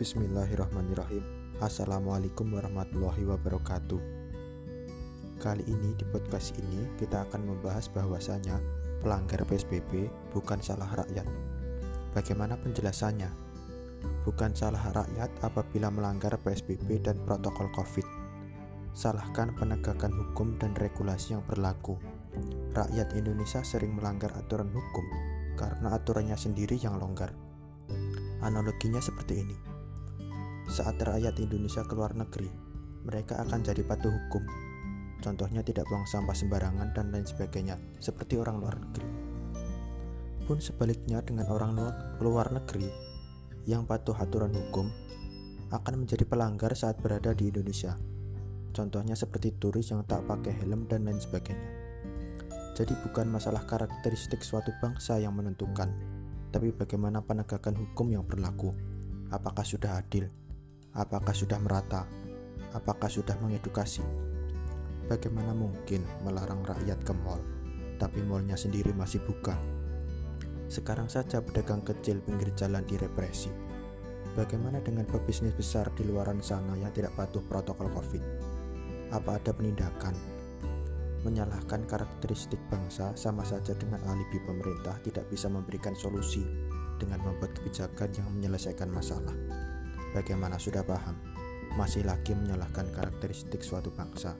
Bismillahirrahmanirrahim. 0.00 1.20
Assalamualaikum 1.60 2.56
warahmatullahi 2.56 3.20
wabarakatuh. 3.20 4.00
Kali 5.36 5.60
ini 5.68 5.92
di 5.92 6.08
podcast 6.08 6.56
ini 6.56 6.88
kita 6.96 7.28
akan 7.28 7.44
membahas 7.44 7.92
bahwasanya 7.92 8.56
pelanggar 9.04 9.44
PSBB 9.44 10.08
bukan 10.32 10.56
salah 10.64 10.88
rakyat. 10.88 11.28
Bagaimana 12.16 12.56
penjelasannya? 12.56 13.28
Bukan 14.24 14.56
salah 14.56 14.80
rakyat 14.80 15.36
apabila 15.44 15.92
melanggar 15.92 16.32
PSBB 16.40 17.04
dan 17.04 17.20
protokol 17.28 17.68
COVID. 17.76 18.08
Salahkan 18.96 19.52
penegakan 19.52 20.16
hukum 20.16 20.56
dan 20.56 20.72
regulasi 20.80 21.36
yang 21.36 21.44
berlaku. 21.44 22.00
Rakyat 22.72 23.12
Indonesia 23.20 23.60
sering 23.60 24.00
melanggar 24.00 24.32
aturan 24.32 24.72
hukum 24.72 25.04
karena 25.60 25.92
aturannya 25.92 26.40
sendiri 26.40 26.80
yang 26.80 26.96
longgar. 26.96 27.36
Analoginya 28.40 29.04
seperti 29.04 29.44
ini. 29.44 29.69
Saat 30.80 30.96
rakyat 30.96 31.36
Indonesia 31.44 31.84
keluar 31.84 32.16
negeri, 32.16 32.48
mereka 33.04 33.36
akan 33.44 33.60
jadi 33.60 33.84
patuh 33.84 34.08
hukum. 34.08 34.40
Contohnya 35.20 35.60
tidak 35.60 35.84
buang 35.92 36.08
sampah 36.08 36.32
sembarangan 36.32 36.96
dan 36.96 37.12
lain 37.12 37.28
sebagainya, 37.28 37.76
seperti 38.00 38.40
orang 38.40 38.64
luar 38.64 38.80
negeri. 38.80 39.04
Pun 40.48 40.56
sebaliknya 40.56 41.20
dengan 41.20 41.52
orang 41.52 41.76
luar 42.24 42.48
negeri 42.48 42.88
yang 43.68 43.84
patuh 43.84 44.16
aturan 44.16 44.56
hukum 44.56 44.88
akan 45.68 46.00
menjadi 46.00 46.24
pelanggar 46.24 46.72
saat 46.72 46.96
berada 46.96 47.36
di 47.36 47.52
Indonesia. 47.52 48.00
Contohnya 48.72 49.12
seperti 49.12 49.60
turis 49.60 49.92
yang 49.92 50.00
tak 50.08 50.24
pakai 50.24 50.64
helm 50.64 50.88
dan 50.88 51.04
lain 51.04 51.20
sebagainya. 51.20 51.76
Jadi 52.72 52.96
bukan 53.04 53.28
masalah 53.28 53.68
karakteristik 53.68 54.40
suatu 54.40 54.72
bangsa 54.80 55.20
yang 55.20 55.36
menentukan, 55.36 55.92
tapi 56.48 56.72
bagaimana 56.72 57.20
penegakan 57.20 57.76
hukum 57.76 58.16
yang 58.16 58.24
berlaku? 58.24 58.72
Apakah 59.28 59.60
sudah 59.60 60.00
adil? 60.00 60.32
Apakah 60.90 61.30
sudah 61.30 61.62
merata? 61.62 62.02
Apakah 62.74 63.06
sudah 63.06 63.38
mengedukasi? 63.38 64.02
Bagaimana 65.06 65.54
mungkin 65.54 66.02
melarang 66.26 66.66
rakyat 66.66 67.02
ke 67.06 67.14
mall, 67.14 67.38
tapi 68.02 68.22
mallnya 68.26 68.58
sendiri 68.58 68.90
masih 68.94 69.22
buka? 69.22 69.54
Sekarang 70.70 71.06
saja 71.06 71.42
pedagang 71.42 71.82
kecil 71.82 72.22
pinggir 72.22 72.50
jalan 72.58 72.82
direpresi. 72.86 73.50
Bagaimana 74.34 74.78
dengan 74.82 75.06
pebisnis 75.06 75.54
besar 75.54 75.90
di 75.98 76.06
luaran 76.06 76.38
sana 76.38 76.78
yang 76.78 76.94
tidak 76.94 77.14
patuh 77.18 77.42
protokol 77.42 77.90
COVID? 77.90 78.22
Apa 79.10 79.42
ada 79.42 79.50
penindakan 79.50 80.14
Menyalahkan 81.20 81.84
karakteristik 81.84 82.56
bangsa 82.72 83.12
sama 83.12 83.44
saja 83.44 83.76
dengan 83.76 84.00
alibi 84.08 84.40
pemerintah 84.40 84.96
tidak 85.04 85.28
bisa 85.28 85.52
memberikan 85.52 85.92
solusi 85.92 86.40
dengan 86.96 87.20
membuat 87.20 87.52
kebijakan 87.60 88.08
yang 88.16 88.28
menyelesaikan 88.32 88.88
masalah. 88.88 89.36
Bagaimana 90.10 90.58
sudah 90.58 90.82
paham? 90.82 91.14
Masih 91.78 92.02
lagi 92.02 92.34
menyalahkan 92.34 92.90
karakteristik 92.90 93.62
suatu 93.62 93.94
bangsa. 93.94 94.34